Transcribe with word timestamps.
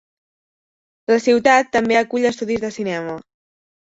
La 1.11 1.19
ciutat 1.27 1.71
també 1.77 1.99
acull 2.01 2.27
estudis 2.31 2.65
de 2.65 2.73
cinema. 2.79 3.19